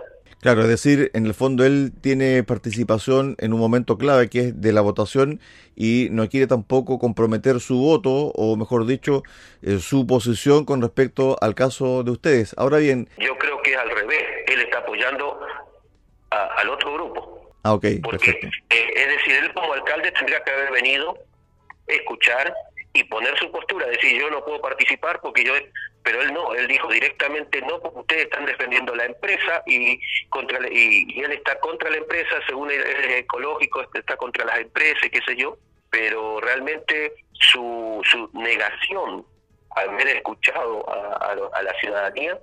Claro, 0.42 0.62
es 0.62 0.68
decir, 0.68 1.12
en 1.14 1.26
el 1.26 1.34
fondo 1.34 1.64
él 1.64 1.94
tiene 2.02 2.44
participación 2.44 3.36
en 3.40 3.54
un 3.54 3.60
momento 3.60 3.98
clave 3.98 4.30
que 4.30 4.40
es 4.40 4.62
de 4.62 4.74
la 4.74 4.82
votación 4.82 5.40
y 5.76 6.10
no 6.12 6.28
quiere 6.28 6.48
tampoco 6.48 7.00
comprometer 7.00 7.60
su 7.60 7.78
voto 7.78 8.10
o 8.36 8.58
mejor 8.58 8.86
dicho 8.86 9.24
eh, 9.62 9.78
su 9.80 10.06
posición 10.06 10.66
con 10.66 10.82
respecto 10.82 11.38
al 11.40 11.56
caso 11.56 12.04
de 12.04 12.12
ustedes. 12.12 12.56
Ahora 12.58 12.80
bien... 12.80 13.08
Yo 13.20 13.38
creo 13.38 13.62
que 13.62 13.72
es 13.72 13.78
al 13.78 13.90
revés, 13.90 14.24
él 14.48 14.60
está 14.62 14.80
apoyando 14.80 15.40
al 16.32 16.70
otro 16.70 16.94
grupo. 16.94 17.54
Ah, 17.64 17.74
ok, 17.74 17.86
perfecto. 18.10 18.48
Eh, 18.70 18.94
es 18.96 19.08
decir, 19.08 19.34
él 19.44 19.54
como 19.54 19.72
alcalde 19.74 20.12
tendría 20.12 20.44
que 20.44 20.52
haber 20.52 20.72
venido 20.72 21.18
escuchar 21.88 22.54
y 22.94 23.04
poner 23.06 23.38
su 23.40 23.52
postura, 23.52 23.88
decir 23.88 24.20
yo 24.20 24.30
no 24.30 24.46
puedo 24.46 24.62
participar 24.62 25.20
porque 25.20 25.44
yo, 25.44 25.54
pero 26.04 26.22
él 26.22 26.32
no, 26.32 26.54
él 26.54 26.68
dijo 26.68 26.88
directamente 26.90 27.60
no 27.62 27.80
porque 27.80 28.00
ustedes 28.00 28.24
están 28.26 28.46
defendiendo 28.46 28.94
la 28.96 29.06
empresa 29.06 29.64
y 29.66 30.00
contra 30.30 30.60
y, 30.72 31.20
él 31.20 31.32
está 31.32 31.60
contra 31.60 31.90
la 31.90 31.98
empresa, 31.98 32.40
según 32.48 32.70
él 32.70 32.82
es 32.82 33.18
ecológico, 33.18 33.84
está 33.94 34.16
contra 34.16 34.46
las 34.46 34.60
empresas, 34.60 35.10
qué 35.12 35.20
sé 35.26 35.36
yo, 35.36 35.58
pero 35.90 36.40
realmente 36.40 37.14
su, 37.32 38.02
su 38.04 38.30
negación 38.34 39.26
al 39.72 39.90
haber 39.90 40.08
escuchado 40.10 40.88
a, 40.88 41.36
a 41.52 41.64
la 41.64 41.74
ciudadanía 41.80 42.38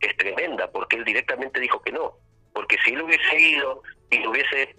es 0.00 0.16
tremenda, 0.16 0.68
porque 0.68 0.96
él 0.96 1.04
directamente 1.04 1.60
dijo 1.60 1.80
que 1.80 1.92
no, 1.92 2.16
porque 2.52 2.76
si 2.84 2.92
él 2.92 3.02
hubiese 3.02 3.38
ido 3.38 3.82
y 4.10 4.26
hubiese 4.26 4.74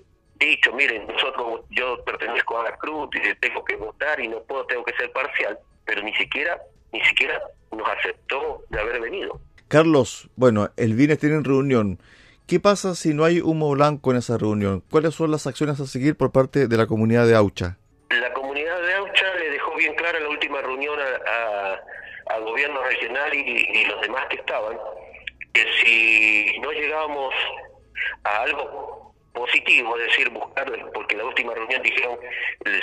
dicho, 0.45 0.73
miren, 0.73 1.07
nosotros, 1.07 1.62
yo 1.69 2.03
pertenezco 2.03 2.59
a 2.59 2.63
la 2.63 2.77
Cruz 2.77 3.09
y 3.13 3.35
tengo 3.35 3.63
que 3.63 3.75
votar 3.75 4.19
y 4.19 4.27
no 4.27 4.41
puedo, 4.43 4.65
tengo 4.65 4.83
que 4.83 4.93
ser 4.95 5.12
parcial, 5.12 5.57
pero 5.85 6.01
ni 6.01 6.13
siquiera, 6.15 6.59
ni 6.91 7.03
siquiera 7.05 7.41
nos 7.71 7.88
aceptó 7.88 8.63
de 8.69 8.79
haber 8.79 9.01
venido. 9.01 9.39
Carlos, 9.67 10.29
bueno, 10.35 10.69
el 10.77 10.93
viernes 10.93 11.19
tienen 11.19 11.43
reunión. 11.43 12.00
¿Qué 12.47 12.59
pasa 12.59 12.93
si 12.95 13.13
no 13.13 13.23
hay 13.23 13.41
humo 13.41 13.71
blanco 13.71 14.12
en 14.12 14.17
esa 14.17 14.38
reunión? 14.38 14.83
¿Cuáles 14.91 15.15
son 15.15 15.31
las 15.31 15.47
acciones 15.47 15.79
a 15.79 15.85
seguir 15.88 16.15
por 16.15 16.31
parte 16.31 16.67
de 16.67 16.77
la 16.77 16.88
comunidad 16.88 17.25
de 17.25 17.35
Aucha? 17.35 17.77
La 18.09 18.33
comunidad 18.33 18.81
de 18.81 18.93
Aucha 18.95 19.33
le 19.35 19.50
dejó 19.50 19.75
bien 19.75 19.95
clara 19.95 20.17
en 20.17 20.25
la 20.25 20.29
última 20.29 20.62
reunión 20.62 21.00
al 22.27 22.43
gobierno 22.43 22.83
regional 22.83 23.33
y 23.33 23.85
los 23.85 24.01
demás 24.01 24.25
que 24.29 24.35
estaban, 24.35 24.77
que 25.53 25.65
si 25.83 26.59
no 26.59 26.71
llegábamos 26.71 27.33
a 28.23 28.41
algo 28.41 29.02
positivo, 29.33 29.97
es 29.97 30.07
decir, 30.07 30.29
buscar, 30.29 30.71
porque 30.93 31.17
la 31.17 31.25
última 31.25 31.53
reunión 31.53 31.81
dijeron, 31.81 32.19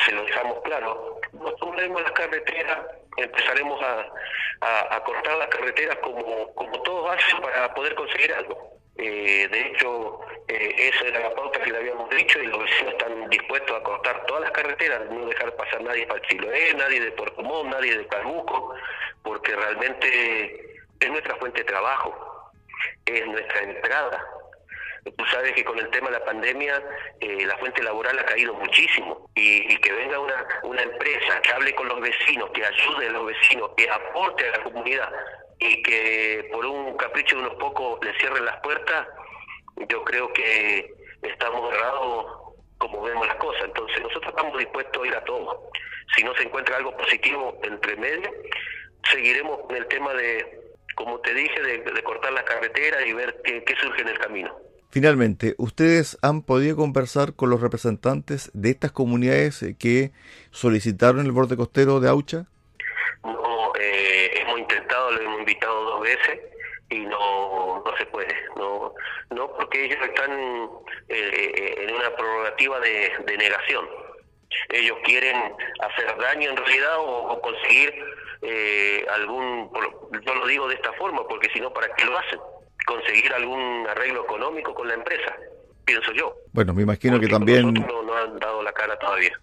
se 0.05 0.13
lo 0.13 0.25
dejamos 0.25 0.61
claro, 0.63 1.21
nos 1.33 1.57
tomaremos 1.57 2.03
las 2.03 2.13
carreteras, 2.13 2.79
empezaremos 3.17 3.81
a, 3.83 4.97
a, 4.97 5.05
cortar 5.05 5.39
las 5.39 5.49
carreteras 5.49 5.97
como, 5.99 6.53
como 6.55 6.83
todos 6.83 7.17
para 7.41 7.73
poder 7.75 7.95
conseguir 7.95 8.33
algo. 8.35 8.79
Eh, 8.97 9.49
de 9.51 9.61
hecho, 9.61 10.21
eh, 10.49 10.75
esa 10.77 11.07
era 11.07 11.21
la 11.21 11.35
pauta 11.35 11.61
que 11.61 11.71
le 11.71 11.79
habíamos 11.79 12.11
dicho 12.11 12.39
y 12.43 12.47
los 12.47 12.63
vecinos 12.63 12.93
están 12.93 13.31
dispuestos 13.31 13.77
a 13.77 13.83
cortar 13.83 14.27
todas 14.27 14.43
las 14.43 14.51
carreteras, 14.51 15.09
no 15.11 15.27
dejar 15.27 15.57
pasar 15.57 15.83
nadie 15.83 16.07
para 16.07 16.21
el 16.21 16.27
Chiloé, 16.27 16.75
nadie 16.75 17.01
de 17.01 17.13
Puerto 17.13 17.43
nadie 17.65 17.97
de 17.97 18.07
Calbuco, 18.09 18.75
porque 19.23 19.57
realmente 19.57 20.83
es 21.01 21.09
nuestra 21.09 21.37
fuente 21.37 21.61
de 21.61 21.65
trabajo, 21.65 22.51
es 23.07 23.27
nuestra 23.27 23.63
entrada 23.63 24.40
Tú 25.05 25.25
sabes 25.27 25.53
que 25.53 25.65
con 25.65 25.79
el 25.79 25.89
tema 25.91 26.09
de 26.11 26.19
la 26.19 26.25
pandemia 26.25 26.83
eh, 27.21 27.47
la 27.47 27.57
fuente 27.57 27.83
laboral 27.83 28.19
ha 28.19 28.25
caído 28.25 28.55
muchísimo 28.55 29.31
y, 29.35 29.77
que 29.79 29.93
venga 29.93 30.19
una, 30.19 30.47
una 30.63 30.83
empresa 30.83 31.41
que 31.43 31.53
hable 31.53 31.75
con 31.75 31.89
los 31.89 32.01
vecinos, 32.01 32.51
que 32.51 32.65
ayude 32.65 33.09
a 33.09 33.13
los 33.13 33.27
vecinos, 33.27 33.71
que 33.77 33.89
aporte 33.89 34.47
a 34.49 34.59
la 34.59 34.63
comunidad 34.65 35.11
y 35.59 35.83
que 35.83 36.49
por 36.53 36.67
un 36.67 36.97
capricho 36.97 37.37
de 37.37 37.43
unos 37.43 37.55
pocos 37.57 37.99
le 38.05 38.19
cierren 38.19 38.45
las 38.45 38.61
puertas, 38.61 39.07
yo 39.89 40.05
creo 40.05 40.33
que 40.33 40.93
estamos 41.23 41.73
errados 41.73 42.55
como 42.79 43.03
vemos 43.03 43.27
las 43.27 43.37
cosas. 43.37 43.65
Entonces 43.65 44.03
nosotros 44.03 44.35
estamos 44.35 44.59
dispuestos 44.59 45.03
a 45.03 45.07
ir 45.07 45.15
a 45.15 45.25
todo. 45.25 45.71
Si 46.17 46.25
no 46.25 46.35
se 46.35 46.45
encuentra 46.45 46.77
algo 46.77 46.97
positivo 46.97 47.59
entre 47.63 47.97
medio, 47.97 48.31
seguiremos 49.11 49.61
con 49.61 49.77
el 49.77 49.87
tema 49.87 50.13
de, 50.15 50.61
como 50.95 51.21
te 51.21 51.33
dije, 51.35 51.61
de, 51.63 52.03
cortar 52.03 52.33
la 52.33 52.45
carretera 52.45 53.07
y 53.07 53.13
ver 53.13 53.41
qué 53.43 53.75
surge 53.81 54.03
en 54.03 54.09
el 54.09 54.19
camino. 54.19 54.70
Finalmente, 54.93 55.55
¿ustedes 55.57 56.19
han 56.21 56.43
podido 56.43 56.75
conversar 56.75 57.35
con 57.35 57.49
los 57.49 57.61
representantes 57.61 58.51
de 58.55 58.71
estas 58.71 58.91
comunidades 58.91 59.65
que 59.79 60.11
solicitaron 60.51 61.25
el 61.25 61.31
borde 61.31 61.57
costero 61.57 62.01
de 62.01 62.09
Aucha? 62.09 62.47
No, 63.23 63.73
eh, 63.79 64.33
hemos 64.41 64.59
intentado, 64.59 65.13
lo 65.13 65.21
hemos 65.21 65.39
invitado 65.39 65.85
dos 65.85 66.01
veces 66.01 66.41
y 66.89 66.99
no, 66.99 67.85
no 67.85 67.97
se 67.99 68.07
puede, 68.07 68.35
no, 68.57 68.93
no 69.31 69.53
porque 69.55 69.85
ellos 69.85 69.99
están 70.03 70.33
eh, 71.09 71.75
en 71.79 71.95
una 71.95 72.11
prerrogativa 72.17 72.81
de, 72.81 73.37
negación. 73.39 73.89
Ellos 74.71 74.99
quieren 75.05 75.55
hacer 75.83 76.19
daño 76.19 76.51
en 76.51 76.57
realidad 76.57 76.99
o, 76.99 77.41
conseguir 77.41 77.95
eh, 78.43 79.07
algún, 79.09 79.71
yo 80.21 80.35
lo 80.35 80.47
digo 80.49 80.67
de 80.67 80.75
esta 80.75 80.93
forma 80.95 81.29
porque 81.29 81.49
si 81.53 81.61
no, 81.61 81.73
¿para 81.73 81.95
qué 81.95 82.05
lo 82.07 82.19
hacen? 82.19 82.41
Conseguir 82.87 83.33
algún 83.33 83.87
arreglo 83.89 84.25
económico 84.25 84.75
con 84.75 84.89
la 84.89 84.95
empresa, 84.95 85.35
pienso 85.85 86.13
yo. 86.13 86.35
Bueno, 86.53 86.75
me 86.75 86.83
imagino 86.83 87.21
que 87.21 87.29
también... 87.29 87.73
No, 87.75 88.15
han 88.15 88.39
dado 88.39 88.63
la 88.63 88.73
cara 88.73 88.99
todavía. 88.99 89.39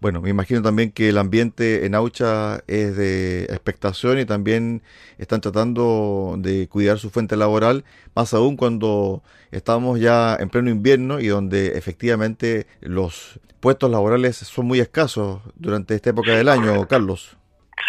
Bueno, 0.00 0.20
me 0.20 0.30
imagino 0.30 0.62
también 0.62 0.92
que 0.92 1.08
el 1.08 1.18
ambiente 1.18 1.84
en 1.84 1.96
Aucha 1.96 2.60
es 2.68 2.96
de 2.96 3.44
expectación 3.44 4.20
y 4.20 4.24
también 4.24 4.82
están 5.18 5.40
tratando 5.40 6.36
de 6.38 6.68
cuidar 6.68 6.98
su 6.98 7.10
fuente 7.10 7.36
laboral, 7.36 7.84
más 8.14 8.32
aún 8.32 8.56
cuando 8.56 9.22
estamos 9.50 9.98
ya 9.98 10.36
en 10.36 10.50
pleno 10.50 10.70
invierno 10.70 11.18
y 11.18 11.26
donde 11.26 11.76
efectivamente 11.76 12.68
los 12.80 13.40
puestos 13.58 13.90
laborales 13.90 14.36
son 14.36 14.66
muy 14.66 14.78
escasos 14.78 15.40
durante 15.56 15.96
esta 15.96 16.10
época 16.10 16.32
del 16.32 16.48
año, 16.48 16.86
Carlos. 16.86 17.36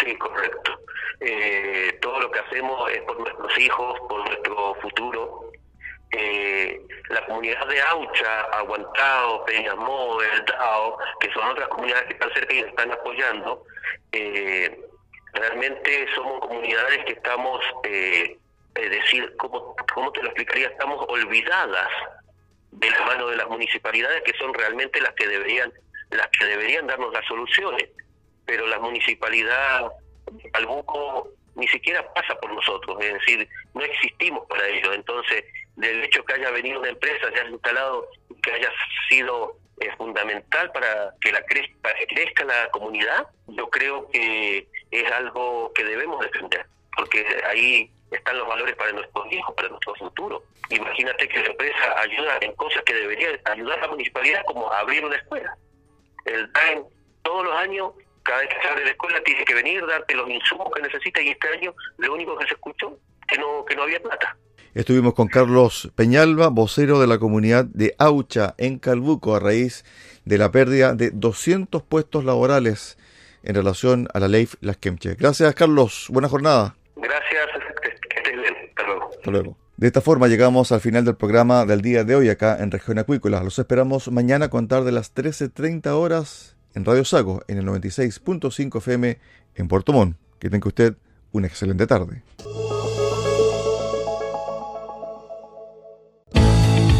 Sí, 0.04 0.16
correcto. 0.16 0.72
Eh, 1.20 1.96
todo 2.02 2.20
lo 2.20 2.30
que 2.30 2.40
hacemos 2.40 2.90
es 2.90 3.02
por 3.02 3.20
nuestros 3.20 3.58
hijos, 3.58 4.00
por. 4.08 4.19
Eh, 6.12 6.80
la 7.08 7.24
comunidad 7.26 7.66
de 7.68 7.80
Aucha, 7.82 8.42
Aguantado, 8.52 9.44
Peñamó, 9.44 10.20
El 10.20 10.44
Dao, 10.44 10.98
que 11.20 11.32
son 11.32 11.48
otras 11.48 11.68
comunidades 11.68 12.06
que 12.06 12.12
están 12.14 12.32
cerca 12.34 12.54
y 12.54 12.58
están 12.58 12.90
apoyando, 12.92 13.64
eh, 14.12 14.80
realmente 15.32 16.06
somos 16.14 16.40
comunidades 16.40 17.04
que 17.04 17.12
estamos, 17.12 17.60
eh, 17.84 18.36
es 18.74 18.90
decir, 18.90 19.34
¿cómo, 19.36 19.76
¿cómo 19.94 20.12
te 20.12 20.22
lo 20.22 20.26
explicaría? 20.26 20.68
Estamos 20.68 21.04
olvidadas 21.08 21.88
de 22.72 22.90
la 22.90 23.00
mano 23.06 23.28
de 23.28 23.36
las 23.36 23.48
municipalidades 23.48 24.22
que 24.22 24.32
son 24.38 24.52
realmente 24.54 25.00
las 25.00 25.12
que 25.14 25.26
deberían 25.26 25.72
las 26.10 26.28
que 26.28 26.44
deberían 26.44 26.88
darnos 26.88 27.12
las 27.12 27.24
soluciones 27.26 27.88
pero 28.50 28.66
la 28.66 28.80
municipalidad 28.80 29.92
de 30.32 30.50
Calbuco 30.50 31.28
ni 31.54 31.68
siquiera 31.68 32.12
pasa 32.14 32.34
por 32.40 32.52
nosotros, 32.52 32.98
es 33.00 33.12
decir, 33.12 33.48
no 33.74 33.82
existimos 33.82 34.44
para 34.48 34.66
ello. 34.66 34.92
Entonces, 34.92 35.44
del 35.76 36.04
hecho 36.04 36.24
que 36.24 36.34
haya 36.34 36.50
venido 36.50 36.80
una 36.80 36.90
empresa, 36.90 37.30
se 37.32 37.40
haya 37.40 37.50
instalado, 37.50 38.08
que 38.42 38.52
haya 38.52 38.70
sido 39.08 39.56
eh, 39.80 39.90
fundamental 39.96 40.70
para 40.72 41.14
que, 41.20 41.32
la 41.32 41.44
para 41.80 41.94
que 41.94 42.06
crezca 42.06 42.44
la 42.44 42.68
comunidad, 42.70 43.26
yo 43.48 43.68
creo 43.70 44.10
que 44.10 44.68
es 44.90 45.12
algo 45.12 45.72
que 45.74 45.84
debemos 45.84 46.20
defender, 46.20 46.66
porque 46.96 47.24
ahí 47.48 47.90
están 48.10 48.38
los 48.38 48.48
valores 48.48 48.74
para 48.76 48.92
nuestros 48.92 49.32
hijos, 49.32 49.54
para 49.54 49.68
nuestro 49.68 49.94
futuro. 49.94 50.42
Imagínate 50.68 51.28
que 51.28 51.40
la 51.40 51.46
empresa 51.46 52.00
ayuda 52.00 52.38
en 52.40 52.54
cosas 52.56 52.82
que 52.82 52.94
debería 52.94 53.28
ayudar 53.44 53.78
a 53.78 53.82
la 53.82 53.88
municipalidad, 53.88 54.44
como 54.46 54.70
abrir 54.72 55.04
una 55.04 55.16
escuela. 55.16 55.56
El 56.24 56.52
DAEN 56.52 56.84
todos 57.22 57.44
los 57.44 57.54
años 57.56 57.92
cada 58.22 58.40
vez 58.40 58.48
que 58.50 58.60
se 58.60 58.68
abre 58.68 58.84
la 58.84 58.90
escuela 58.90 59.22
tiene 59.22 59.44
que 59.44 59.54
venir, 59.54 59.86
darte 59.86 60.14
los 60.14 60.28
insumos 60.28 60.68
que 60.74 60.82
necesita 60.82 61.20
y 61.20 61.30
este 61.30 61.48
año 61.48 61.74
lo 61.98 62.14
único 62.14 62.36
que 62.36 62.46
se 62.46 62.54
escuchó 62.54 62.98
que 63.26 63.38
no, 63.38 63.64
que 63.64 63.76
no 63.76 63.84
había 63.84 64.00
plata. 64.00 64.36
Estuvimos 64.72 65.14
con 65.14 65.26
Carlos 65.26 65.90
Peñalba, 65.96 66.46
vocero 66.46 67.00
de 67.00 67.08
la 67.08 67.18
comunidad 67.18 67.64
de 67.64 67.96
Aucha 67.98 68.54
en 68.56 68.78
Calbuco 68.78 69.34
a 69.34 69.40
raíz 69.40 69.84
de 70.24 70.38
la 70.38 70.52
pérdida 70.52 70.94
de 70.94 71.10
200 71.10 71.82
puestos 71.82 72.24
laborales 72.24 72.96
en 73.42 73.56
relación 73.56 74.06
a 74.14 74.20
la 74.20 74.28
ley 74.28 74.48
Las 74.60 74.76
Quemche. 74.76 75.16
Gracias 75.16 75.56
Carlos, 75.56 76.06
buena 76.10 76.28
jornada. 76.28 76.76
Gracias, 76.94 77.48
que 77.82 77.88
estés 78.16 78.36
bien. 78.36 78.54
Hasta 78.68 78.84
luego. 78.84 79.10
Hasta 79.10 79.30
luego. 79.32 79.56
De 79.76 79.88
esta 79.88 80.00
forma 80.00 80.28
llegamos 80.28 80.70
al 80.70 80.80
final 80.80 81.04
del 81.04 81.16
programa 81.16 81.66
del 81.66 81.80
día 81.80 82.04
de 82.04 82.14
hoy 82.14 82.28
acá 82.28 82.58
en 82.60 82.70
Región 82.70 83.00
Acuícola. 83.00 83.42
Los 83.42 83.58
esperamos 83.58 84.08
mañana 84.12 84.44
a 84.44 84.50
contar 84.50 84.84
de 84.84 84.92
las 84.92 85.12
13.30 85.12 85.88
horas 85.88 86.54
en 86.74 86.84
Radio 86.84 87.04
Sago, 87.04 87.42
en 87.48 87.58
el 87.58 87.66
96.5 87.66 88.78
FM 88.78 89.18
en 89.56 89.66
Puerto 89.66 89.92
Montt. 89.92 90.16
Que 90.38 90.48
tenga 90.48 90.68
usted 90.68 90.94
una 91.32 91.48
excelente 91.48 91.88
tarde. 91.88 92.22